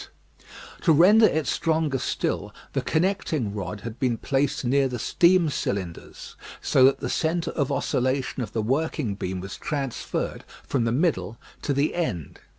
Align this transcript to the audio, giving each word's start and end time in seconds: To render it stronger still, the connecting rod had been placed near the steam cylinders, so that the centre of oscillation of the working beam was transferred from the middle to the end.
To 0.81 0.91
render 0.93 1.27
it 1.27 1.45
stronger 1.45 1.99
still, 1.99 2.51
the 2.73 2.81
connecting 2.81 3.53
rod 3.53 3.81
had 3.81 3.99
been 3.99 4.17
placed 4.17 4.65
near 4.65 4.87
the 4.87 4.97
steam 4.97 5.47
cylinders, 5.51 6.35
so 6.59 6.83
that 6.85 7.01
the 7.01 7.07
centre 7.07 7.51
of 7.51 7.71
oscillation 7.71 8.41
of 8.41 8.51
the 8.51 8.63
working 8.63 9.13
beam 9.13 9.41
was 9.41 9.57
transferred 9.57 10.43
from 10.65 10.85
the 10.85 10.91
middle 10.91 11.37
to 11.61 11.71
the 11.71 11.93
end. 11.93 12.39